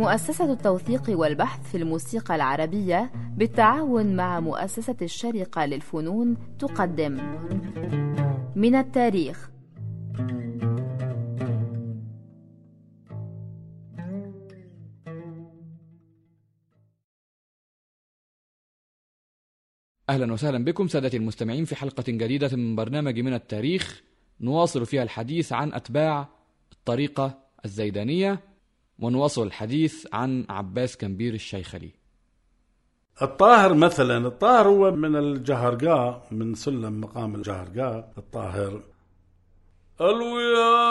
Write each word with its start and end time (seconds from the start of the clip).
مؤسسة 0.00 0.52
التوثيق 0.52 1.02
والبحث 1.08 1.70
في 1.70 1.76
الموسيقى 1.76 2.34
العربية 2.34 3.12
بالتعاون 3.36 4.16
مع 4.16 4.40
مؤسسة 4.40 4.96
الشرقة 5.02 5.64
للفنون 5.66 6.36
تقدم. 6.58 7.16
من 8.56 8.74
التاريخ. 8.74 9.50
أهلا 20.08 20.32
وسهلا 20.32 20.64
بكم 20.64 20.88
سادتي 20.88 21.16
المستمعين 21.16 21.64
في 21.64 21.76
حلقة 21.76 22.04
جديدة 22.08 22.56
من 22.56 22.76
برنامج 22.76 23.20
من 23.20 23.34
التاريخ. 23.34 24.02
نواصل 24.40 24.86
فيها 24.86 25.02
الحديث 25.02 25.52
عن 25.52 25.72
أتباع 25.72 26.28
الطريقة 26.72 27.38
الزيدانية. 27.64 28.49
ونواصل 29.00 29.46
الحديث 29.46 30.06
عن 30.12 30.46
عباس 30.48 30.96
كمبير 30.96 31.34
الشيخلي 31.34 31.90
الطاهر 33.22 33.74
مثلا 33.74 34.26
الطاهر 34.26 34.68
هو 34.68 34.90
من 34.90 35.16
الجهرقاء 35.16 36.26
من 36.30 36.54
سلم 36.54 37.00
مقام 37.00 37.34
الجهرقاء 37.34 38.12
الطاهر. 38.18 38.82
الويا 40.00 40.90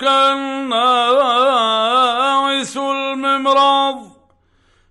الناعس 0.02 1.16
الممراض. 2.76 4.14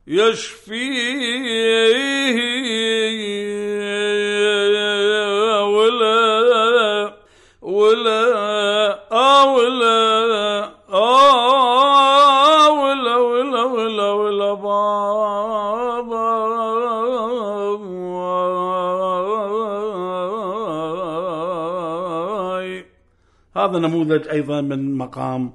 يشفيه 0.07 0.82
هذا 23.55 23.79
نموذج 23.79 24.27
أيضا 24.27 24.61
من 24.61 24.97
مقام 24.97 25.53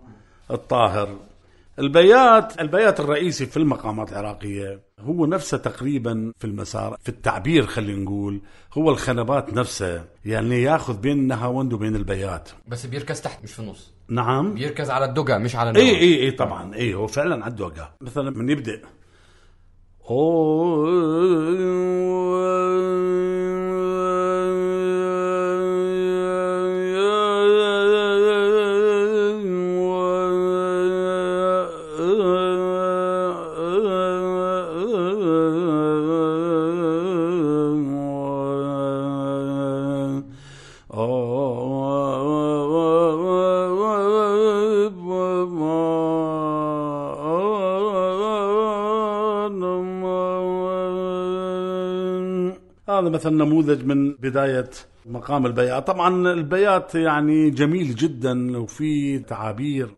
الطاهر. 0.51 1.17
البيات 1.79 2.61
البيات 2.61 3.01
الرئيسي 3.01 3.47
في 3.47 3.57
المقامات 3.57 4.13
العراقية 4.13 4.81
هو 5.01 5.27
نفسه 5.27 5.57
تقريبا 5.57 6.33
في 6.39 6.47
المسار 6.47 6.97
في 7.03 7.09
التعبير 7.09 7.67
خلينا 7.67 8.05
نقول 8.05 8.41
هو 8.79 8.91
الخنبات 8.91 9.55
نفسها 9.55 10.05
يعني 10.25 10.63
ياخذ 10.63 11.01
بين 11.01 11.19
النهاوند 11.19 11.73
وبين 11.73 11.97
البيات. 11.97 12.51
بس 12.69 12.87
بيركز 12.87 13.21
تحت 13.21 13.45
مش 13.45 13.53
في 13.53 13.59
النص. 13.59 13.93
نعم. 14.09 14.55
بيركز 14.55 14.91
على 14.91 15.05
الدقة 15.05 15.39
مش 15.39 15.57
على 15.57 15.81
إي 15.81 15.99
إي 15.99 16.25
إي 16.25 16.31
طبعا. 16.31 16.75
إي 16.75 16.95
هو 16.95 17.07
فعلا 17.07 17.45
عنده 17.45 17.65
وقع 17.65 17.89
مثلا 18.01 18.31
من 18.31 18.49
يبدأ. 18.49 18.81
هذا 52.91 53.09
مثلا 53.09 53.45
نموذج 53.45 53.85
من 53.85 54.13
بداية 54.13 54.71
مقام 55.07 55.47
البيات 55.47 55.87
طبعا 55.87 56.33
البيات 56.33 56.95
يعني 56.95 57.51
جميل 57.51 57.95
جدا 57.95 58.59
وفي 58.59 59.19
تعابير 59.19 59.89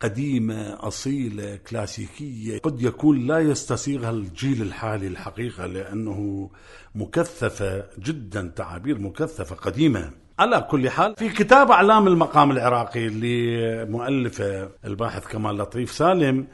قديمة 0.00 0.76
أصيلة 0.80 1.56
كلاسيكية. 1.56 2.58
قد 2.58 2.82
يكون 2.82 3.26
لا 3.26 3.38
يستسيغها 3.38 4.10
الجيل 4.10 4.62
الحالي 4.62 5.06
الحقيقة 5.06 5.66
لأنه 5.66 6.50
مكثفة 6.94 7.84
جدا 7.98 8.52
تعابير 8.56 8.98
مكثفة 8.98 9.56
قديمة. 9.56 10.10
على 10.38 10.66
كل 10.70 10.90
حال 10.90 11.14
في 11.16 11.28
كتاب 11.28 11.70
أعلام 11.70 12.06
المقام 12.06 12.50
العراقي 12.50 13.08
لمؤلفة 13.08 14.70
الباحث 14.84 15.26
كمال 15.26 15.58
لطيف 15.58 15.90
سالم 15.90 16.46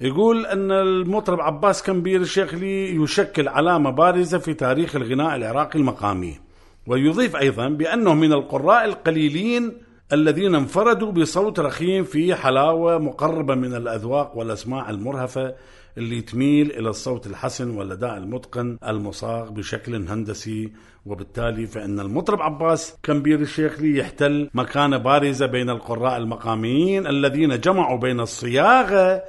يقول 0.00 0.46
أن 0.46 0.72
المطرب 0.72 1.40
عباس 1.40 1.82
كمبير 1.82 2.20
الشيخلي 2.20 2.96
يشكل 3.02 3.48
علامة 3.48 3.90
بارزة 3.90 4.38
في 4.38 4.54
تاريخ 4.54 4.96
الغناء 4.96 5.36
العراقي 5.36 5.78
المقامي 5.78 6.38
ويضيف 6.86 7.36
أيضا 7.36 7.68
بأنه 7.68 8.14
من 8.14 8.32
القراء 8.32 8.84
القليلين 8.84 9.72
الذين 10.12 10.54
انفردوا 10.54 11.12
بصوت 11.12 11.60
رخيم 11.60 12.04
فيه 12.04 12.34
حلاوة 12.34 12.98
مقربة 12.98 13.54
من 13.54 13.74
الأذواق 13.74 14.36
والأسماع 14.36 14.90
المرهفة 14.90 15.54
اللي 15.98 16.20
تميل 16.20 16.70
إلى 16.70 16.88
الصوت 16.88 17.26
الحسن 17.26 17.70
والأداء 17.70 18.16
المتقن 18.16 18.78
المصاغ 18.88 19.50
بشكل 19.50 19.94
هندسي. 19.94 20.72
وبالتالي 21.06 21.66
فإن 21.66 22.00
المطرب 22.00 22.42
عباس 22.42 22.96
كمبير 23.02 23.40
الشيخلي 23.40 23.98
يحتل 23.98 24.50
مكانة 24.54 24.96
بارزة 24.96 25.46
بين 25.46 25.70
القراء 25.70 26.16
المقاميين 26.16 27.06
الذين 27.06 27.60
جمعوا 27.60 27.98
بين 27.98 28.20
الصياغة 28.20 29.22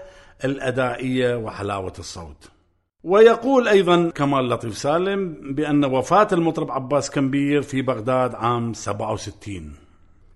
الأدائية 0.46 1.36
وحلاوة 1.36 1.94
الصوت. 2.00 2.52
ويقول 3.04 3.68
أيضا 3.68 4.10
كمال 4.10 4.50
لطيف 4.50 4.78
سالم 4.78 5.38
بأن 5.54 5.86
وفاة 5.86 6.28
المطرب 6.32 6.72
عباس 6.72 7.10
كمبير 7.10 7.62
في 7.62 7.82
بغداد 7.82 8.36
عام 8.36 8.74
67 8.74 9.74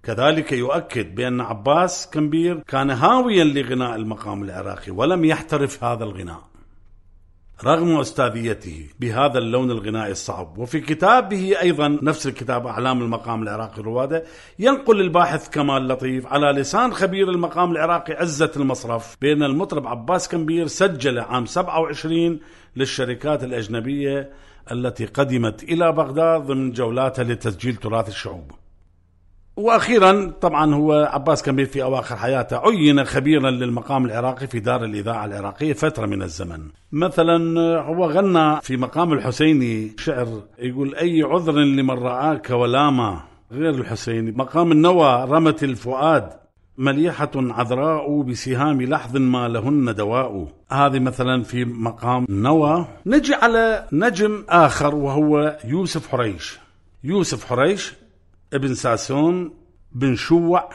كذلك 0.04 0.52
يؤكد 0.52 1.16
بأن 1.16 1.42
عباس 1.42 2.10
كمبير 2.10 2.60
كان 2.60 2.90
هاويا 2.90 3.44
لغناء 3.44 3.96
المقام 3.96 4.44
العراقي 4.44 4.92
ولم 4.92 5.26
يحترف 5.26 5.84
هذا 5.84 6.04
الغناء. 6.04 6.42
رغم 7.64 7.98
أستاذيته 8.00 8.90
بهذا 9.00 9.38
اللون 9.38 9.72
الغنائي 9.72 10.12
الصعب. 10.12 10.58
وفي 10.58 10.80
كتابه 10.80 11.62
أيضا 11.62 11.88
نفس 11.88 12.28
الكتاب 12.28 12.68
أعلام 12.68 13.02
المقام 13.02 13.44
العراقي 13.44 13.82
روادة 13.82 14.24
ينقل 14.60 15.02
الباحث 15.02 15.50
كمال 15.50 15.88
لطيف 15.88 16.28
على 16.28 16.48
لسان 16.48 16.94
خبير 16.94 17.30
المقام 17.30 17.72
العراقي 17.72 18.14
عزة 18.14 18.52
المصرف 18.56 19.18
بأن 19.22 19.44
المطرب 19.44 19.88
عباس 19.88 20.28
كمبير 20.28 20.68
سجل 20.68 21.20
عام 21.20 21.46
27 21.46 22.40
للشركات 22.76 23.44
الأجنبية 23.44 24.30
التي 24.72 25.06
قدمت 25.06 25.64
إلى 25.64 25.92
بغداد 25.92 26.42
ضمن 26.42 26.72
جولاتها 26.72 27.24
لتسجيل 27.24 27.76
تراث 27.76 28.08
الشعوب. 28.08 28.52
وأخيرا 29.58 30.32
طبعا 30.42 30.76
هو 30.76 31.10
عباس 31.12 31.44
كمبير 31.44 31.66
في 31.66 31.84
أواخر 31.84 32.16
حياته 32.16 32.58
عين 32.58 33.04
خبيرا 33.04 33.52
للمقام 33.52 34.06
العراقي 34.06 34.48
في 34.48 34.60
دار 34.60 34.84
الإذاعة 34.84 35.26
العراقية 35.26 35.74
فترة 35.74 36.06
من 36.06 36.22
الزمن. 36.22 36.60
مثلا 36.92 37.60
هو 37.80 38.06
غنى 38.06 38.62
في 38.62 38.78
مقام 38.78 39.14
الحسيني 39.14 39.92
شعر 39.98 40.28
يقول 40.60 40.96
أي 40.96 41.24
عذر 41.24 41.54
لمن 41.54 42.00
راك 42.00 42.50
ولاما 42.50 43.20
غير 43.52 43.70
الحسيني، 43.70 44.32
مقام 44.32 44.72
النوى 44.72 45.26
رمت 45.30 45.64
الفؤاد. 45.64 46.30
مليحة 46.78 47.32
عذراء 47.36 48.22
بسهام 48.22 48.82
لحظ 48.82 49.18
ما 49.18 49.48
لهن 49.48 49.96
دواء. 49.96 50.48
هذه 50.72 51.00
مثلا 51.00 51.44
في 51.44 51.66
مقام 51.66 52.26
نوى. 52.30 52.86
نجي 53.06 53.34
على 53.34 53.88
نجم 53.92 54.44
آخر 54.50 54.96
وهو 54.96 55.58
يوسف 55.66 56.08
حريش. 56.08 56.60
يوسف 57.04 57.46
حريش 57.46 57.94
ابن 58.54 58.74
ساسون 58.74 59.54
بن 59.92 60.16
شوع 60.16 60.70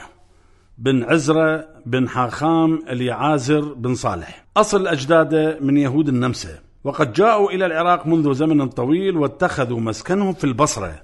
بن 0.77 1.03
عزرة 1.03 1.67
بن 1.85 2.09
حاخام 2.09 2.83
اليعازر 2.89 3.73
بن 3.73 3.95
صالح. 3.95 4.45
أصل 4.57 4.87
أجداده 4.87 5.59
من 5.59 5.77
يهود 5.77 6.07
النمسا. 6.07 6.59
وقد 6.83 7.13
جاءوا 7.13 7.51
إلى 7.51 7.65
العراق 7.65 8.07
منذ 8.07 8.33
زمن 8.33 8.69
طويل 8.69 9.17
واتخذوا 9.17 9.79
مسكنهم 9.79 10.33
في 10.33 10.43
البصرة 10.43 11.01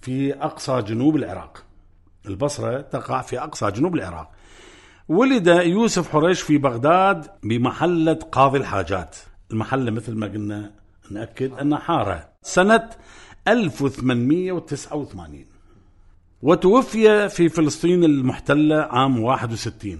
في 0.00 0.34
أقصى 0.34 0.82
جنوب 0.82 1.16
العراق. 1.16 1.64
البصرة 2.26 2.80
تقع 2.80 3.22
في 3.22 3.38
أقصى 3.38 3.70
جنوب 3.70 3.94
العراق. 3.94 4.30
ولد 5.08 5.46
يوسف 5.46 6.12
حريش 6.12 6.42
في 6.42 6.58
بغداد 6.58 7.26
بمحلة 7.42 8.18
قاضي 8.32 8.58
الحاجات. 8.58 9.16
المحلة 9.50 9.90
مثل 9.90 10.14
ما 10.14 10.26
قلنا 10.26 10.72
نأكد 11.10 11.52
أنها 11.52 11.78
حارة. 11.78 12.28
سنة 12.42 12.90
1889 13.48 15.53
وتوفي 16.44 17.28
في 17.28 17.48
فلسطين 17.48 18.04
المحتلة 18.04 18.76
عام 18.76 19.20
61 19.20 19.98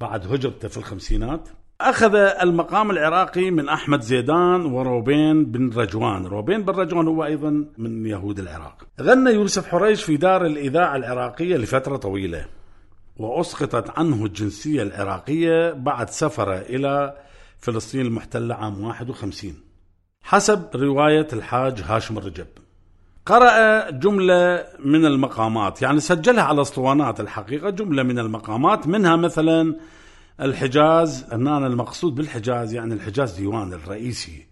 بعد 0.00 0.32
هجرته 0.32 0.68
في 0.68 0.76
الخمسينات. 0.76 1.48
أخذ 1.80 2.14
المقام 2.14 2.90
العراقي 2.90 3.50
من 3.50 3.68
أحمد 3.68 4.00
زيدان 4.00 4.64
وروبين 4.66 5.44
بن 5.44 5.70
رجوان. 5.70 6.26
روبين 6.26 6.62
بن 6.62 6.72
رجوان 6.72 7.08
هو 7.08 7.24
أيضا 7.24 7.64
من 7.78 8.06
يهود 8.06 8.38
العراق. 8.38 8.86
غنى 9.00 9.30
يوسف 9.30 9.66
حريش 9.66 10.04
في 10.04 10.16
دار 10.16 10.46
الإذاعة 10.46 10.96
العراقية 10.96 11.56
لفترة 11.56 11.96
طويلة 11.96 12.46
وأسقطت 13.16 13.98
عنه 13.98 14.24
الجنسية 14.24 14.82
العراقية 14.82 15.72
بعد 15.72 16.10
سفره 16.10 16.58
إلى 16.58 17.14
فلسطين 17.58 18.00
المحتلة 18.00 18.54
عام 18.54 18.84
51 18.84 19.54
حسب 20.22 20.62
رواية 20.74 21.28
الحاج 21.32 21.82
هاشم 21.82 22.18
الرجب. 22.18 22.46
قرأ 23.26 23.90
جملة 23.90 24.64
من 24.84 25.06
المقامات 25.06 25.82
يعني 25.82 26.00
سجلها 26.00 26.44
على 26.44 26.62
أسطوانات 26.62 27.20
الحقيقة 27.20 27.70
جملة 27.70 28.02
من 28.02 28.18
المقامات 28.18 28.86
منها 28.86 29.16
مثلا 29.16 29.76
الحجاز 30.40 31.26
أن 31.32 31.48
أنا 31.48 31.66
المقصود 31.66 32.14
بالحجاز 32.14 32.74
يعني 32.74 32.94
الحجاز 32.94 33.32
ديوان 33.32 33.72
الرئيسي 33.72 34.46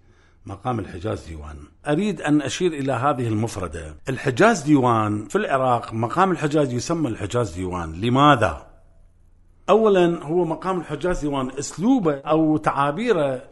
مقام 0.46 0.78
الحجاز 0.78 1.26
ديوان. 1.26 1.56
أريد 1.86 2.20
أن 2.20 2.42
أشير 2.42 2.72
إلى 2.72 2.92
هذه 2.92 3.28
المفردة. 3.28 3.94
الحجاز 4.08 4.62
ديوان 4.62 5.28
في 5.28 5.38
العراق 5.38 5.92
مقام 5.92 6.30
الحجاز 6.30 6.72
يسمى 6.72 7.08
الحجاز 7.08 7.54
ديوان. 7.54 7.92
لماذا؟ 7.92 8.66
أولا 9.68 10.24
هو 10.24 10.44
مقام 10.44 10.80
الحجاز 10.80 11.20
ديوان 11.20 11.50
أسلوبه 11.58 12.14
أو 12.14 12.56
تعابيره 12.56 13.42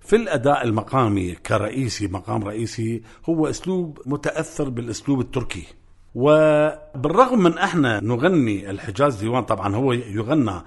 في 0.00 0.16
الأداء 0.16 0.64
المقامي 0.64 1.34
كرئيسي 1.34 2.06
مقام 2.08 2.44
رئيسي 2.44 3.02
هو 3.28 3.46
أسلوب 3.46 3.98
متأثر 4.06 4.68
بالأسلوب 4.68 5.20
التركي. 5.20 5.66
وبالرغم 6.14 7.42
من 7.42 7.58
أحنا 7.58 8.00
نغني 8.00 8.70
الحجاز 8.70 9.16
ديوان 9.16 9.42
طبعا 9.42 9.76
هو 9.76 9.92
يغنى 9.92 10.62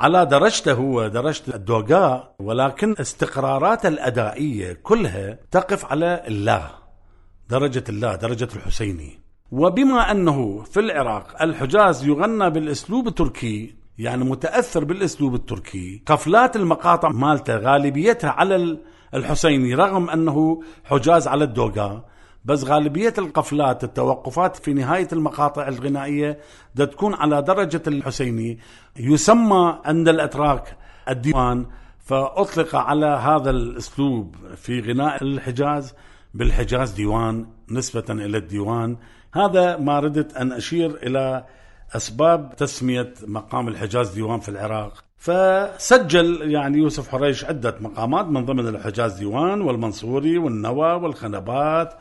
على 0.00 0.26
درجته 0.26 0.72
هو 0.72 1.08
درجة 1.08 1.42
الدوغاء 1.54 2.34
ولكن 2.38 2.94
استقرارات 3.00 3.86
الأدائية 3.86 4.72
كلها 4.72 5.38
تقف 5.50 5.84
على 5.84 6.22
الله 6.28 6.70
درجة 7.50 7.84
الله 7.88 8.14
درجة 8.16 8.48
الحسيني. 8.56 9.18
وبما 9.52 10.10
أنه 10.10 10.62
في 10.62 10.80
العراق 10.80 11.42
الحجاز 11.42 12.04
يغنى 12.04 12.50
بالأسلوب 12.50 13.08
التركي 13.08 13.81
يعني 13.98 14.24
متأثر 14.24 14.84
بالأسلوب 14.84 15.34
التركي. 15.34 16.02
قفلات 16.06 16.56
المقاطع 16.56 17.08
مالته 17.08 17.56
غالبيتها 17.56 18.30
على 18.30 18.78
الحسيني 19.14 19.74
رغم 19.74 20.10
أنه 20.10 20.62
حجاز 20.84 21.28
على 21.28 21.44
الدوغاء 21.44 22.04
بس 22.44 22.64
غالبية 22.64 23.14
القفلات 23.18 23.84
التوقفات 23.84 24.56
في 24.56 24.74
نهاية 24.74 25.08
المقاطع 25.12 25.68
الغنائية 25.68 26.38
دا 26.74 26.84
تكون 26.84 27.14
على 27.14 27.42
درجة 27.42 27.82
الحسيني. 27.86 28.58
يسمى 28.96 29.78
عند 29.84 30.08
الأتراك 30.08 30.76
الديوان 31.08 31.66
فأطلق 31.98 32.76
على 32.76 33.06
هذا 33.06 33.50
الأسلوب 33.50 34.36
في 34.56 34.80
غناء 34.80 35.22
الحجاز 35.22 35.94
بالحجاز 36.34 36.90
ديوان 36.90 37.46
نسبة 37.70 38.04
إلى 38.10 38.38
الديوان. 38.38 38.96
هذا 39.34 39.76
ما 39.76 40.00
ردت 40.00 40.36
أن 40.36 40.52
أشير 40.52 40.98
إلى 41.02 41.44
أسباب 41.96 42.56
تسمية 42.56 43.14
مقام 43.26 43.68
الحجاز 43.68 44.10
ديوان 44.10 44.40
في 44.40 44.48
العراق. 44.48 45.04
فسجل 45.18 46.50
يعني 46.50 46.78
يوسف 46.78 47.08
حريش 47.08 47.44
عدة 47.44 47.76
مقامات 47.80 48.26
من 48.26 48.44
ضمن 48.44 48.68
الحجاز 48.68 49.18
ديوان 49.18 49.60
والمنصوري 49.60 50.38
والنوى 50.38 50.92
والخنبات 50.92 51.94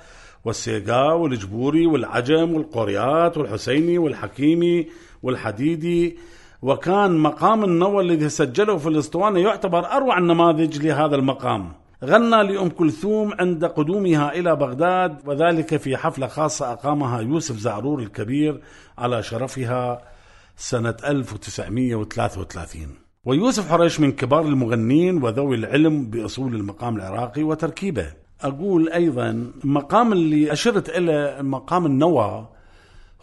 والسيقا 0.45 1.13
والجبوري 1.13 1.85
والعجم 1.85 2.53
والقوريات 2.53 3.37
والحسيني 3.37 3.97
والحكيمي 3.97 4.87
والحديدي. 5.23 6.17
وكان 6.61 7.17
مقام 7.17 7.63
النوى 7.63 8.03
الذي 8.03 8.29
سجله 8.29 8.77
في 8.77 8.89
الأسطوانة 8.89 9.39
يعتبر 9.39 9.85
أروع 9.85 10.17
النماذج 10.17 10.85
لهذا 10.85 11.15
المقام. 11.15 11.80
غنى 12.05 12.43
لأم 12.43 12.69
كلثوم 12.69 13.33
عند 13.39 13.65
قدومها 13.65 14.33
إلى 14.33 14.55
بغداد 14.55 15.17
وذلك 15.25 15.77
في 15.77 15.97
حفلة 15.97 16.27
خاصة 16.27 16.71
أقامها 16.71 17.21
يوسف 17.21 17.57
زعرور 17.57 17.99
الكبير 17.99 18.61
على 18.97 19.23
شرفها 19.23 20.01
سنة 20.57 20.95
1933 21.05 22.87
ويوسف 23.25 23.69
حريش 23.69 23.99
من 23.99 24.11
كبار 24.11 24.41
المغنين 24.41 25.23
وذوي 25.23 25.55
العلم 25.55 26.05
بأصول 26.05 26.55
المقام 26.55 26.95
العراقي 26.95 27.43
وتركيبه. 27.43 28.13
أقول 28.41 28.89
أيضا 28.89 29.51
مقام 29.63 30.13
اللي 30.13 30.51
أشرت 30.51 30.89
إلى 30.89 31.37
مقام 31.41 31.85
النوى 31.85 32.47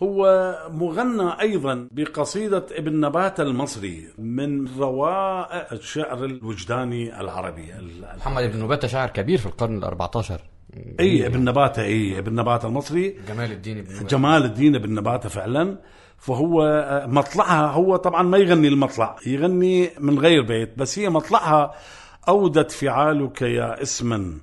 هو 0.03 0.55
مغنى 0.73 1.41
أيضا 1.41 1.89
بقصيدة 1.93 2.67
ابن 2.73 3.01
نبات 3.01 3.41
المصري 3.41 4.09
من 4.19 4.79
روائع 4.79 5.69
الشعر 5.73 6.25
الوجداني 6.25 7.21
العربي. 7.21 7.73
محمد 8.17 8.43
ابن 8.43 8.63
نباتة 8.63 8.89
شاعر 8.89 9.09
كبير 9.09 9.39
في 9.39 9.47
القرن 9.47 9.85
ال14 9.85 10.33
أي 11.01 11.27
ابن 11.27 11.45
نباتة 11.45 11.83
أي 11.83 12.19
ابن 12.19 12.35
نباتة 12.35 12.69
المصري. 12.69 13.17
جمال 13.29 13.53
الدين 13.53 13.79
ابن 13.79 13.93
نباتة. 13.93 14.07
جمال 14.07 14.45
الدين 14.45 14.75
ابن 14.75 14.95
نباتة 14.95 15.29
فعلا. 15.29 15.79
فهو 16.19 16.63
مطلعها 17.09 17.67
هو 17.67 17.97
طبعا 17.97 18.23
ما 18.23 18.39
يغني 18.39 18.69
المطلع 18.69 19.17
يغني 19.27 19.91
من 20.01 20.19
غير 20.19 20.43
بيت 20.43 20.79
بس 20.79 20.99
هي 20.99 21.11
مطلعها 21.11 21.75
أودت 22.29 22.71
فعالك 22.71 23.43
يا 23.43 23.83
اسما 23.83 24.39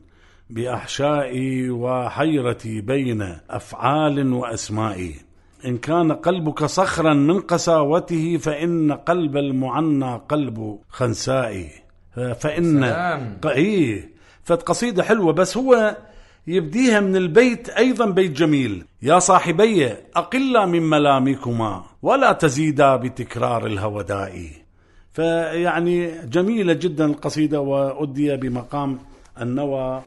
بأحشائي 0.50 1.69
وحيرتي 1.69 2.81
بين 2.81 3.38
أفعال 3.50 4.34
وأسمائي 4.34 5.25
إن 5.65 5.77
كان 5.77 6.12
قلبك 6.12 6.65
صخرا 6.65 7.13
من 7.13 7.39
قساوته 7.39 8.38
فإن 8.38 8.91
قلب 8.91 9.38
المعنى 9.38 10.21
قلب 10.29 10.79
خنسائي. 10.89 11.69
فإن. 12.39 12.83
إيه 13.45 14.09
فقصيدة 14.44 15.04
حلوة 15.04 15.33
بس 15.33 15.57
هو 15.57 15.97
يبديها 16.47 16.99
من 16.99 17.16
البيت 17.16 17.69
أيضا 17.69 18.06
بيت 18.06 18.31
جميل. 18.31 18.85
يا 19.01 19.19
صاحبي 19.19 19.94
أقلا 20.16 20.66
من 20.66 20.83
ملامكما 20.83 21.83
ولا 22.01 22.31
تزيدا 22.31 22.95
بتكرار 22.95 23.66
الهوداء. 23.66 24.47
فيعني 25.13 26.11
جميلة 26.25 26.73
جدا 26.73 27.06
القصيدة 27.06 27.59
وأدي 27.59 28.37
بمقام 28.37 28.99
النوى. 29.42 30.01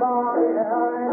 बा 0.00 1.03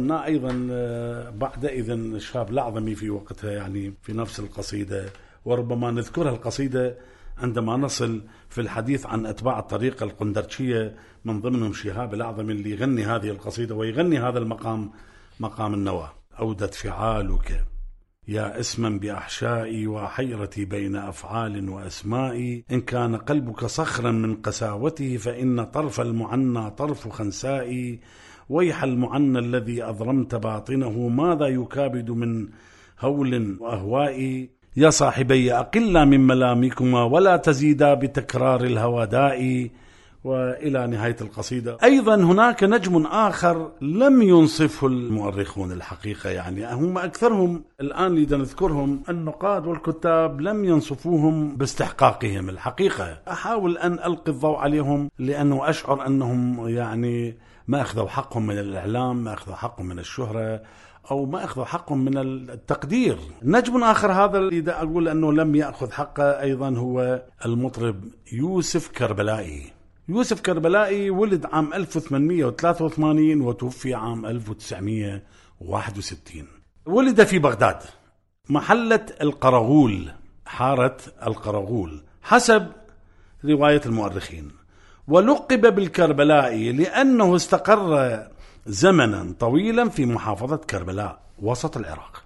وغناه 0.00 0.24
أيضا 0.24 0.68
آه، 0.70 1.30
بعد 1.30 1.64
اذن 1.64 2.14
الشاب 2.14 2.50
الاعظمي 2.50 2.94
في 2.94 3.10
وقتها 3.10 3.52
يعني 3.52 3.94
في 4.02 4.12
نفس 4.12 4.40
القصيدة. 4.40 5.04
وربما 5.44 5.90
نذكرها 5.90 6.30
القصيدة 6.30 6.96
عندما 7.38 7.76
نصل 7.76 8.22
في 8.48 8.60
الحديث 8.60 9.06
عن 9.06 9.26
أتباع 9.26 9.58
الطريقة 9.58 10.04
القندرشيه 10.04 10.96
من 11.24 11.40
ضمنهم 11.40 11.72
شهاب 11.72 12.14
الأعظم 12.14 12.50
اللي 12.50 12.70
يغني 12.70 13.04
هذه 13.04 13.30
القصيدة 13.30 13.74
ويغني 13.74 14.18
هذا 14.18 14.38
المقام 14.38 14.90
مقام 15.40 15.74
النوى. 15.74 16.08
أودت 16.40 16.74
فعالك 16.74 17.64
يا 18.28 18.60
اسما 18.60 18.88
بأحشائي 18.88 19.86
وحيرتي 19.86 20.64
بين 20.64 20.96
أفعال 20.96 21.68
وأسماء. 21.68 22.62
إن 22.72 22.80
كان 22.80 23.16
قلبك 23.16 23.64
صخرا 23.64 24.10
من 24.10 24.34
قساوته 24.36 25.16
فإن 25.16 25.64
طرف 25.64 26.00
المعنى 26.00 26.70
طرف 26.70 27.08
خنسائي. 27.08 28.00
ويح 28.50 28.84
المعنى 28.84 29.38
الذي 29.38 29.82
أضرمت 29.82 30.34
باطنه 30.34 31.08
ماذا 31.08 31.46
يكابد 31.46 32.10
من 32.10 32.48
هول 33.00 33.56
وأهواء؟ 33.60 34.48
يا 34.76 34.90
صاحبي 34.90 35.54
أقلا 35.54 36.04
من 36.04 36.20
ملامكما 36.26 37.04
ولا 37.04 37.36
تزيدا 37.36 37.94
بتكرار 37.94 38.64
الهواداء 38.64 39.68
وإلى 40.24 40.86
نهاية 40.86 41.16
القصيدة. 41.20 41.78
أيضا 41.82 42.14
هناك 42.14 42.64
نجم 42.64 43.06
آخر 43.06 43.72
لم 43.80 44.22
ينصفه 44.22 44.86
المؤرخون 44.86 45.72
الحقيقة 45.72 46.30
يعني 46.30 46.74
هم 46.74 46.98
أكثرهم 46.98 47.64
الآن 47.80 48.16
اذا 48.16 48.36
نذكرهم 48.36 49.02
النقاد 49.08 49.66
والكتاب 49.66 50.40
لم 50.40 50.64
ينصفوهم 50.64 51.56
باستحقاقهم 51.56 52.48
الحقيقة. 52.48 53.18
أحاول 53.28 53.78
أن 53.78 53.92
ألقي 53.92 54.32
الضوء 54.32 54.56
عليهم 54.56 55.10
لأنه 55.18 55.70
أشعر 55.70 56.06
أنهم 56.06 56.68
يعني 56.68 57.38
ما 57.68 57.80
أخذوا 57.80 58.08
حقهم 58.08 58.46
من 58.46 58.58
الإعلام 58.58 59.24
ما 59.24 59.34
أخذوا 59.34 59.56
حقهم 59.56 59.86
من 59.86 59.98
الشهرة 59.98 60.62
أو 61.10 61.26
ما 61.26 61.44
أخذوا 61.44 61.64
حقهم 61.64 62.04
من 62.04 62.18
التقدير 62.18 63.18
نجم 63.42 63.84
آخر 63.84 64.12
هذا 64.12 64.38
اللي 64.38 64.72
أقول 64.72 65.08
أنه 65.08 65.32
لم 65.32 65.54
يأخذ 65.54 65.92
حقه 65.92 66.40
أيضا 66.40 66.76
هو 66.76 67.22
المطرب 67.46 68.04
يوسف 68.32 68.88
كربلائي 68.88 69.79
يوسف 70.10 70.40
كربلائي 70.40 71.10
ولد 71.10 71.46
عام 71.46 71.74
1883 71.74 73.40
وتوفي 73.40 73.94
عام 73.94 74.26
1961 74.26 76.46
ولد 76.86 77.24
في 77.24 77.38
بغداد 77.38 77.76
محلة 78.48 79.06
القرغول 79.20 80.12
حارة 80.46 80.96
القرغول 81.26 82.02
حسب 82.22 82.66
رواية 83.44 83.80
المؤرخين. 83.86 84.50
ولقب 85.08 85.74
بالكربلائي 85.74 86.72
لأنه 86.72 87.36
استقر 87.36 88.18
زمنا 88.66 89.34
طويلا 89.40 89.88
في 89.88 90.06
محافظة 90.06 90.56
كربلاء 90.56 91.20
وسط 91.42 91.76
العراق. 91.76 92.22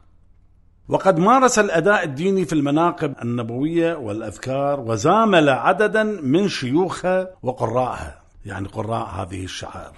وقد 0.88 1.18
مارس 1.18 1.58
الأداء 1.58 2.04
الديني 2.04 2.44
في 2.44 2.52
المناقب 2.52 3.14
النبوية 3.22 3.94
والأذكار 3.94 4.80
وزامل 4.80 5.48
عددا 5.48 6.02
من 6.02 6.48
شيوخها 6.48 7.30
وقرائها 7.42 8.22
يعني 8.46 8.68
قراء 8.68 9.06
هذه 9.06 9.44
الشعائر. 9.44 9.92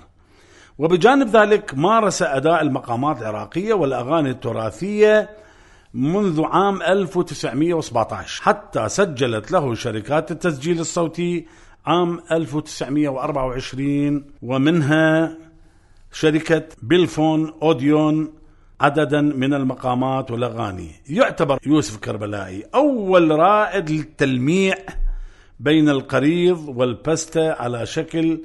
وبجانب 0.78 1.36
ذلك 1.36 1.74
مارس 1.74 2.22
أداء 2.22 2.62
المقامات 2.62 3.22
العراقية 3.22 3.74
والأغاني 3.74 4.30
التراثية 4.30 5.30
منذ 5.94 6.44
عام 6.44 6.82
1917 6.82 8.42
حتى 8.42 8.88
سجلت 8.88 9.52
له 9.52 9.74
شركات 9.74 10.30
التسجيل 10.30 10.80
الصوتي 10.80 11.46
عام 11.86 12.20
1924 12.32 14.24
ومنها 14.42 15.36
شركة 16.12 16.62
بيلفون 16.82 17.52
أوديون 17.62 18.32
عددا 18.80 19.20
من 19.20 19.54
المقامات 19.54 20.30
والأغاني. 20.30 20.90
يعتبر 21.08 21.58
يوسف 21.66 21.96
كربلائي 21.96 22.64
أول 22.74 23.30
رائد 23.30 23.90
للتلميع 23.90 24.74
بين 25.60 25.88
القريض 25.88 26.68
والبستة 26.68 27.52
على 27.52 27.86
شكل 27.86 28.40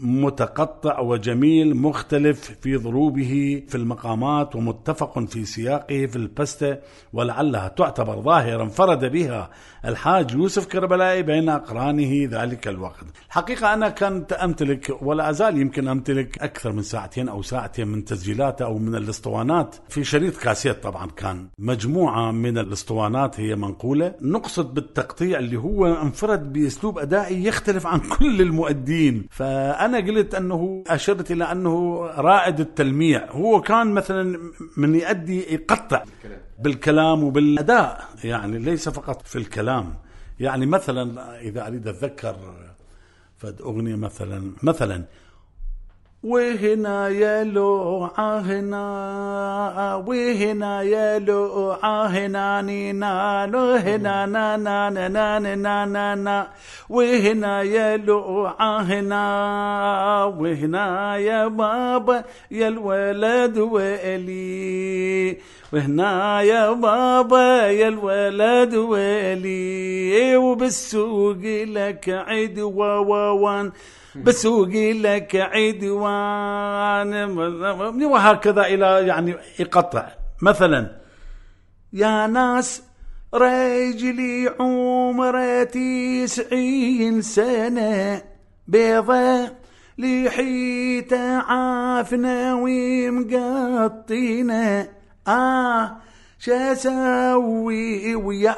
متقطع 0.00 1.00
وجميل 1.00 1.76
مختلف 1.76 2.58
في 2.62 2.76
ضروبه 2.76 3.62
في 3.68 3.74
المقامات 3.74 4.56
ومتفق 4.56 5.18
في 5.18 5.44
سياقه 5.44 6.06
في 6.06 6.16
البستة 6.16 6.76
ولعلها 7.12 7.68
تعتبر 7.68 8.20
ظاهرة 8.20 8.62
انفرد 8.62 9.04
بها 9.04 9.50
الحاج 9.84 10.30
يوسف 10.30 10.66
كربلائي 10.66 11.22
بين 11.22 11.48
أقرانه 11.48 12.28
ذلك 12.30 12.68
الوقت. 12.68 13.04
الحقيقة 13.26 13.74
أنا 13.74 13.88
كنت 13.88 14.32
أمتلك 14.32 15.02
ولا 15.02 15.30
أزال 15.30 15.58
يمكن 15.58 15.88
أمتلك 15.88 16.38
أكثر 16.38 16.72
من 16.72 16.82
ساعتين 16.82 17.28
أو 17.28 17.42
ساعتين 17.42 17.88
من 17.88 18.04
تسجيلاته 18.04 18.64
أو 18.64 18.78
من 18.78 18.94
الاسطوانات. 18.94 19.76
في 19.88 20.04
شريط 20.04 20.36
كاسيت 20.36 20.82
طبعا 20.82 21.06
كان 21.06 21.48
مجموعة 21.58 22.30
من 22.32 22.58
الاسطوانات 22.58 23.40
هي 23.40 23.56
منقولة. 23.56 24.14
نقصد 24.22 24.74
بالتقطيع 24.74 25.38
اللي 25.38 25.56
هو 25.56 25.86
انفرد 25.86 26.52
بأسلوب 26.52 26.98
أدائي 26.98 27.44
يختلف 27.44 27.86
عن 27.86 28.00
كل 28.00 28.40
المؤدين. 28.40 29.26
فأنا 29.30 29.89
قلت 29.98 30.34
أنه 30.34 30.84
أشرت 30.86 31.30
إلى 31.30 31.44
أنه 31.44 32.06
رائد 32.06 32.60
التلميع 32.60 33.30
هو 33.30 33.60
كان 33.60 33.86
مثلا 33.86 34.52
من 34.76 34.94
يؤدي 34.94 35.54
يقطع 35.54 36.04
بالكلام 36.58 37.24
وبالأداء 37.24 38.04
يعني 38.24 38.58
ليس 38.58 38.88
فقط 38.88 39.26
في 39.26 39.36
الكلام. 39.36 39.94
يعني 40.40 40.66
مثلا 40.66 41.40
إذا 41.40 41.66
أريد 41.66 41.88
أتذكر 41.88 42.36
فد 43.36 43.60
أغنية 43.60 43.96
مثلا 43.96 44.52
مثلا 44.62 45.04
وهنا 46.22 47.08
يا 47.08 47.44
لوعة 47.44 48.38
هنا 48.40 50.04
وهنا 50.06 50.82
يا 50.82 51.18
لوعة 51.18 52.06
هنا 52.06 52.62
نينا 52.62 53.44
هنا 53.44 54.26
نا 54.26 54.56
نا 54.56 54.90
نا 54.90 55.08
نا 55.08 55.38
نا 55.38 55.84
نا 55.86 56.14
نا 56.14 56.48
وهنا 56.88 57.62
يا 57.62 57.96
لوعة 57.96 58.80
هنا 58.82 60.24
وهنا 60.24 61.16
يا 61.16 61.48
بابا 61.48 62.24
يا 62.50 62.68
الولد 62.68 63.58
وإلي. 63.58 65.38
وهنا 65.72 66.42
يا 66.42 66.72
بابا 66.72 67.66
يا 67.66 67.88
الولد 67.88 68.74
وإلي 68.74 70.36
وبالسوق 70.36 71.42
لك 71.76 72.08
عدوى 72.08 72.88
ووان 72.88 73.72
بسوق 74.16 74.68
لك 75.06 75.36
عدوان 75.36 77.14
وهكذا 78.02 78.62
إلى 78.62 79.06
يعني 79.06 79.34
يقطع. 79.58 80.08
مثلا 80.42 80.96
يا 81.92 82.26
ناس 82.26 82.82
رجلي 83.34 84.50
عمره 84.60 85.62
تسعين 85.62 87.22
سنة 87.22 88.22
بيضة 88.68 89.50
لحيته 89.98 91.36
عافنة 91.36 92.62
ومقطينة. 92.62 93.80
آه 95.28 95.96
شاسوي 96.38 98.14
ويا 98.14 98.56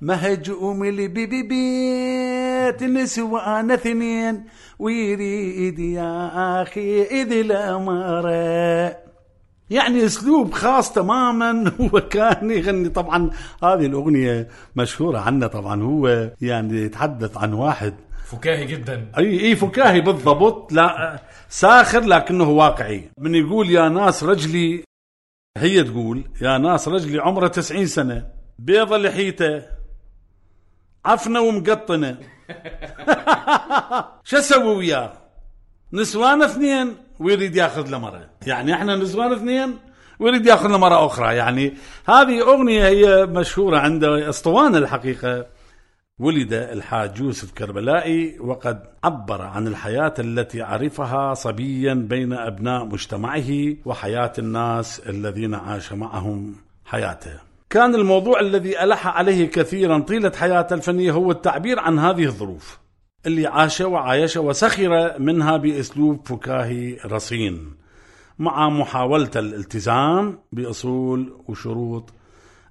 مهجوم 0.00 0.84
اللي 0.84 1.08
بيت 1.08 2.82
نسوان 2.82 3.70
اثنين. 3.70 4.44
ويريد 4.78 5.78
يا 5.78 6.62
أخي 6.62 7.02
إذ 7.02 7.32
الاماره 7.32 8.96
يعني 9.70 10.04
أسلوب 10.06 10.52
خاص 10.52 10.92
تماما. 10.92 11.64
هو 11.80 12.00
كان 12.00 12.50
يغني 12.50 12.88
طبعا. 12.88 13.30
هذه 13.62 13.86
الأغنية 13.86 14.48
مشهورة 14.76 15.18
عنه 15.18 15.46
طبعا. 15.46 15.82
هو 15.82 16.30
يعني 16.40 16.82
يتحدث 16.82 17.36
عن 17.36 17.52
واحد. 17.52 17.94
فكاهي 18.24 18.64
جدا. 18.64 19.06
أي 19.18 19.40
أي 19.40 19.56
فكاهي 19.56 20.00
بالضبط. 20.00 20.72
لا 20.72 21.18
ساخر 21.48 22.00
لكنه 22.00 22.50
واقعي. 22.50 23.10
من 23.18 23.34
يقول 23.34 23.70
يا 23.70 23.88
ناس 23.88 24.24
رجلي 24.24 24.84
هي 25.56 25.84
تقول 25.84 26.24
يا 26.40 26.58
ناس 26.58 26.88
رجلي 26.88 27.18
عمره 27.18 27.48
تسعين 27.48 27.86
سنة 27.86 28.28
بيضة 28.58 28.96
لحيته 28.96 29.62
عفنة 31.04 31.40
ومقطنة. 31.40 32.18
شو 34.24 34.38
أسوي 34.38 34.76
وياه؟ 34.76 35.12
نسوان 35.92 36.42
اثنين 36.42 36.96
ويريد 37.20 37.56
ياخذ 37.56 37.88
له 37.88 37.98
مرة 37.98 38.30
يعني 38.46 38.74
إحنا 38.74 38.96
نسوان 38.96 39.32
اثنين 39.32 39.78
ويريد 40.18 40.46
ياخذ 40.46 40.68
له 40.68 40.78
مرة 40.78 41.06
أخرى. 41.06 41.36
يعني 41.36 41.74
هذه 42.08 42.40
أغنية 42.40 42.86
هي 42.86 43.26
مشهورة 43.26 43.78
عند 43.78 44.04
أسطوانة 44.04 44.78
الحقيقة. 44.78 45.46
ولد 46.22 46.52
الحاج 46.52 47.20
يوسف 47.20 47.52
كربلائي 47.52 48.38
وقد 48.40 48.82
عبر 49.04 49.42
عن 49.42 49.66
الحياة 49.66 50.14
التي 50.18 50.62
عرفها 50.62 51.34
صبيا 51.34 51.94
بين 51.94 52.32
أبناء 52.32 52.84
مجتمعه 52.84 53.50
وحياة 53.84 54.32
الناس 54.38 55.00
الذين 55.00 55.54
عاش 55.54 55.92
معهم 55.92 56.54
حياته. 56.84 57.40
كان 57.70 57.94
الموضوع 57.94 58.40
الذي 58.40 58.82
ألح 58.82 59.06
عليه 59.06 59.50
كثيرا 59.50 59.98
طيلة 59.98 60.32
حياته 60.36 60.74
الفنية 60.74 61.12
هو 61.12 61.30
التعبير 61.30 61.80
عن 61.80 61.98
هذه 61.98 62.24
الظروف. 62.24 62.78
اللي 63.26 63.46
عاش 63.46 63.80
وعايش 63.80 64.36
وسخر 64.36 65.18
منها 65.18 65.56
بأسلوب 65.56 66.28
فكاهي 66.28 66.98
رصين 67.06 67.72
مع 68.38 68.68
محاولة 68.68 69.30
الالتزام 69.36 70.38
بأصول 70.52 71.42
وشروط 71.48 72.12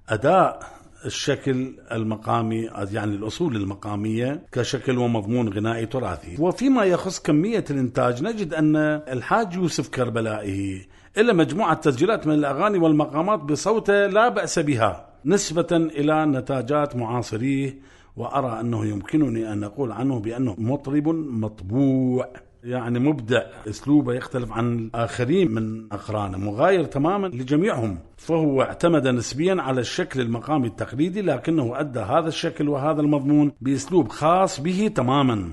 أداء 0.08 0.81
الشكل 1.06 1.74
المقامي 1.92 2.70
يعني 2.92 3.14
الأصول 3.14 3.56
المقامية 3.56 4.42
كشكل 4.52 4.98
ومضمون 4.98 5.48
غنائي 5.48 5.86
تراثي. 5.86 6.36
وفيما 6.38 6.84
يخص 6.84 7.20
كمية 7.20 7.64
الإنتاج 7.70 8.22
نجد 8.22 8.54
أن 8.54 8.76
الحاج 8.76 9.54
يوسف 9.54 9.88
كربلائي 9.88 10.88
إلى 11.18 11.32
مجموعة 11.32 11.74
تسجيلات 11.74 12.26
من 12.26 12.34
الأغاني 12.34 12.78
والمقامات 12.78 13.40
بصوته 13.40 14.06
لا 14.06 14.28
بأس 14.28 14.58
بها 14.58 15.08
نسبة 15.24 15.66
إلى 15.72 16.26
نتاجات 16.26 16.96
معاصريه 16.96 17.78
وأرى 18.16 18.60
أنه 18.60 18.86
يمكنني 18.86 19.52
أن 19.52 19.64
أقول 19.64 19.92
عنه 19.92 20.20
بأنه 20.20 20.54
مطرب 20.58 21.08
مطبوع. 21.08 22.28
يعني 22.64 22.98
مبدع 22.98 23.42
أسلوبه 23.68 24.14
يختلف 24.14 24.52
عن 24.52 24.78
الآخرين 24.78 25.50
من 25.50 25.92
أقرانه 25.92 26.38
مغاير 26.38 26.84
تماما 26.84 27.26
لجميعهم. 27.26 27.98
فهو 28.16 28.62
اعتمد 28.62 29.08
نسبيا 29.08 29.62
على 29.62 29.80
الشكل 29.80 30.20
المقامي 30.20 30.66
التقليدي 30.66 31.22
لكنه 31.22 31.80
أدى 31.80 32.00
هذا 32.00 32.28
الشكل 32.28 32.68
وهذا 32.68 33.00
المضمون 33.00 33.52
بأسلوب 33.60 34.08
خاص 34.08 34.60
به 34.60 34.90
تماما 34.94 35.48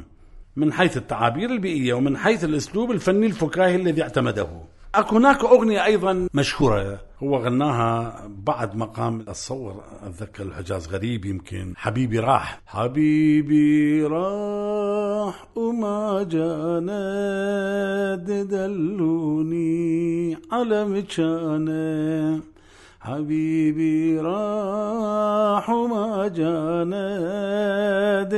من 0.55 0.73
حيث 0.73 0.97
التعابير 0.97 1.49
البيئية 1.49 1.93
ومن 1.93 2.17
حيث 2.17 2.43
الأسلوب 2.43 2.91
الفني 2.91 3.25
الفكاهي 3.25 3.75
الذي 3.75 4.01
اعتمده. 4.01 4.47
اكو 4.95 5.15
هناك 5.15 5.43
أغنية 5.43 5.85
أيضا 5.85 6.27
مشهورة. 6.33 6.99
هو 7.23 7.37
غناها 7.37 8.23
بعد 8.27 8.75
مقام 8.75 9.19
اتصور 9.19 9.83
أتذكر 10.03 10.43
الحجاز 10.43 10.87
غريب 10.87 11.25
يمكن. 11.25 11.73
حبيبي 11.77 12.19
راح. 12.19 12.61
حبيبي 12.65 14.03
راح 14.03 15.47
وما 15.55 16.25
جانا. 16.29 18.15
دلوني 18.43 20.37
على 20.51 20.85
مكانه 20.85 22.41
حبيبي 22.99 24.19
راح 24.19 25.69
وما 25.69 26.27
جانا. 26.27 27.09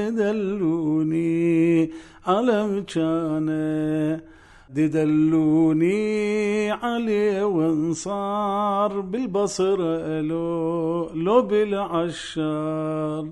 دلوني 0.10 1.92
على 2.28 2.68
مكانه 2.68 4.31
ددلوني 4.75 6.71
عليه 6.71 7.43
وانصار 7.45 8.99
بالبصر 8.99 9.77
لو 10.21 11.10
لو 11.13 11.41
بالعشار. 11.41 13.25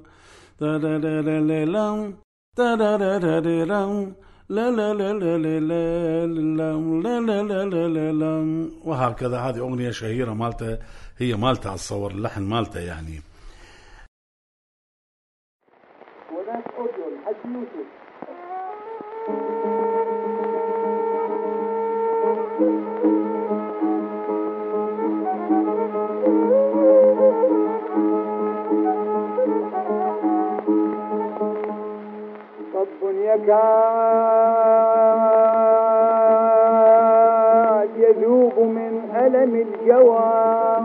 ترررررم 0.59 2.13
ترررررم 2.55 4.13
لا 4.49 4.71
لا 4.71 4.93
لا 4.93 5.13
لا 5.13 5.37
لا 5.37 5.59
لا 5.59 6.25
لا 6.27 7.19
لا 7.21 7.41
لا 7.41 7.63
لا 7.63 7.87
لا 7.87 8.11
لا 8.11 8.69
وهكذا 8.83 9.37
هذه 9.39 9.59
أغنية 9.59 9.91
شهيرة 9.91 10.33
مالته 10.33 10.77
هي 11.17 11.35
مالته 11.35 11.73
أتصور 11.73 12.11
اللحن 12.11 12.41
مالته 12.41 12.79
يعني 12.79 13.21
يذوب 37.97 38.59
من 38.59 38.93
ألم 39.15 39.55
الجوال 39.55 40.79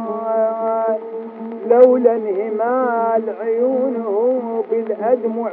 لولا 1.71 2.13
انهمال 2.17 3.23
عيونه 3.41 4.65
بالأدمع 4.71 5.51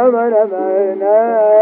أمل 0.00 0.34
بيناه 0.50 1.53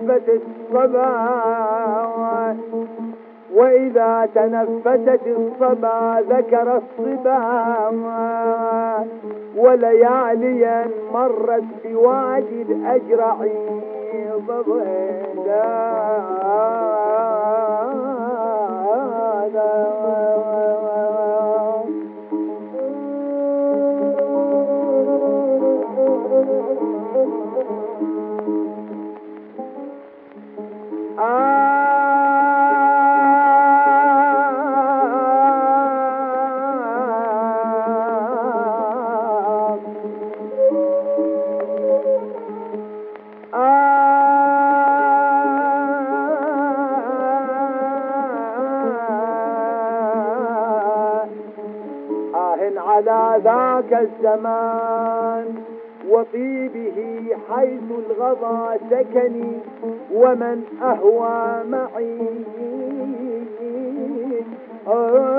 تنفست 0.07 0.29
الصبا 0.29 1.37
وإذا 3.55 4.29
تنفست 4.35 5.27
الصبا 5.27 6.25
ذكر 6.31 6.77
الصبا 6.77 7.39
ولياليا 9.57 10.87
مرت 11.15 11.65
بوادي 11.85 12.63
الأجرعين 12.63 13.81
آه 15.49 16.67
على 53.09 53.43
ذاك 53.45 53.93
الزمان 54.03 55.55
وطيبه 56.09 57.27
حيث 57.51 57.89
الغضا 57.91 58.77
سكني 58.91 59.53
ومن 60.15 60.65
أهوى 60.83 61.65
معي. 61.71 62.19
لا 64.87 65.36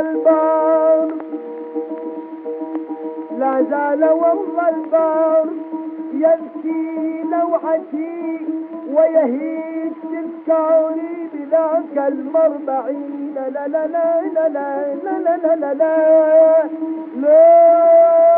البار 0.00 1.08
لا 3.38 3.62
زال 3.70 4.04
ومض 4.12 4.58
البار 4.68 5.46
يبكي 6.12 7.22
لوعتي 7.32 8.46
ويهيج 8.94 9.92
تذكاري 10.02 11.28
بذاك 11.34 12.08
المربعين 12.12 13.34
لا 13.34 13.48
لا 13.48 13.66
لا 13.68 13.86
لا 13.86 14.20
لا 14.34 14.48
لا 14.48 15.18
لا 15.18 15.36
لا 15.36 15.54
لا 15.56 15.74
لا 15.74 15.96
واي 17.22 18.33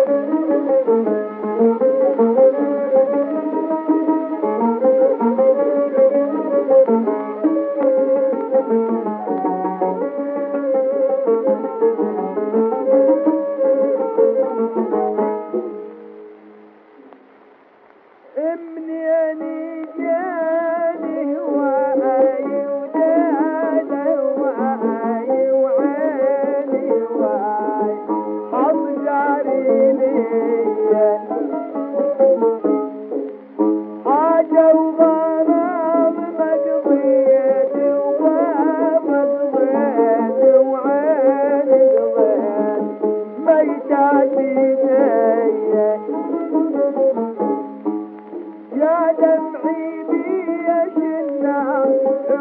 يا 48.81 49.12
دمعي 49.19 50.03
بيش 50.11 50.97
النار 50.97 51.88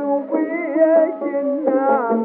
وبيش 0.02 1.21
النار 1.23 2.17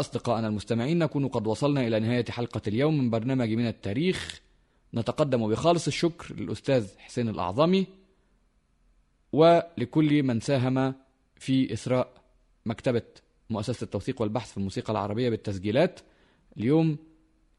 أصدقائنا 0.00 0.48
المستمعين 0.48 0.98
نكون 0.98 1.28
قد 1.28 1.46
وصلنا 1.46 1.86
إلى 1.86 2.00
نهاية 2.00 2.24
حلقة 2.28 2.62
اليوم 2.66 2.98
من 2.98 3.10
برنامج 3.10 3.48
من 3.52 3.66
التاريخ. 3.66 4.40
نتقدم 4.94 5.48
بخالص 5.48 5.86
الشكر 5.86 6.34
للأستاذ 6.34 6.86
حسين 6.98 7.28
الأعظمي 7.28 7.86
ولكل 9.32 10.22
من 10.22 10.40
ساهم 10.40 10.94
في 11.36 11.72
إثراء 11.72 12.12
مكتبة 12.66 13.02
مؤسسة 13.50 13.84
التوثيق 13.84 14.22
والبحث 14.22 14.50
في 14.50 14.56
الموسيقى 14.56 14.92
العربية 14.92 15.30
بالتسجيلات. 15.30 16.00
اليوم 16.56 16.96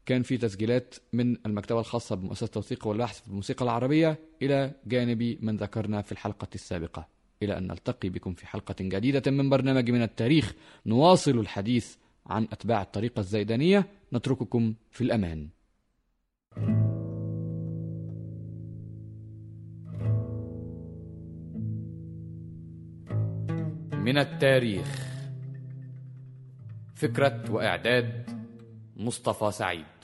كان 0.06 0.22
في 0.22 0.36
تسجيلات 0.36 0.94
من 1.12 1.36
المكتبة 1.46 1.80
الخاصة 1.80 2.16
بمؤسسة 2.16 2.44
التوثيق 2.44 2.86
والبحث 2.86 3.20
في 3.20 3.28
الموسيقى 3.28 3.64
العربية 3.64 4.18
إلى 4.42 4.72
جانب 4.86 5.38
من 5.40 5.56
ذكرنا 5.56 6.02
في 6.02 6.12
الحلقة 6.12 6.48
السابقة. 6.54 7.08
إلى 7.42 7.58
أن 7.58 7.66
نلتقي 7.66 8.08
بكم 8.08 8.34
في 8.34 8.46
حلقة 8.46 8.74
جديدة 8.80 9.30
من 9.30 9.50
برنامج 9.50 9.90
من 9.90 10.02
التاريخ. 10.02 10.54
نواصل 10.86 11.38
الحديث 11.38 11.96
عن 12.30 12.48
أتباع 12.52 12.82
الطريقة 12.82 13.20
الزيدانية 13.20 13.86
نترككم 14.12 14.74
في 14.90 15.04
الأمان. 15.04 15.48
من 23.92 24.18
التاريخ. 24.18 25.10
فكرة 26.94 27.50
وإعداد 27.50 28.30
مصطفى 28.96 29.50
سعيد. 29.50 29.99